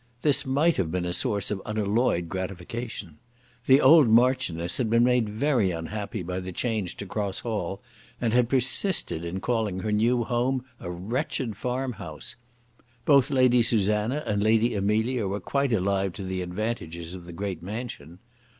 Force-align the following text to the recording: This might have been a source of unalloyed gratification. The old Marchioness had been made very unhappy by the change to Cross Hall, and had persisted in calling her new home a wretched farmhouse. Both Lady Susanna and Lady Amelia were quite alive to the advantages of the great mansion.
This 0.23 0.47
might 0.47 0.77
have 0.77 0.89
been 0.91 1.05
a 1.05 1.13
source 1.13 1.51
of 1.51 1.61
unalloyed 1.63 2.27
gratification. 2.27 3.19
The 3.67 3.79
old 3.79 4.09
Marchioness 4.09 4.77
had 4.77 4.89
been 4.89 5.03
made 5.03 5.29
very 5.29 5.69
unhappy 5.69 6.23
by 6.23 6.39
the 6.39 6.51
change 6.51 6.97
to 6.97 7.05
Cross 7.05 7.41
Hall, 7.41 7.83
and 8.19 8.33
had 8.33 8.49
persisted 8.49 9.23
in 9.23 9.41
calling 9.41 9.81
her 9.81 9.91
new 9.91 10.23
home 10.23 10.65
a 10.79 10.89
wretched 10.89 11.55
farmhouse. 11.55 12.35
Both 13.05 13.29
Lady 13.29 13.61
Susanna 13.61 14.23
and 14.25 14.41
Lady 14.43 14.73
Amelia 14.73 15.27
were 15.27 15.39
quite 15.39 15.71
alive 15.71 16.13
to 16.13 16.23
the 16.23 16.41
advantages 16.41 17.13
of 17.13 17.27
the 17.27 17.31
great 17.33 17.61
mansion. 17.61 18.17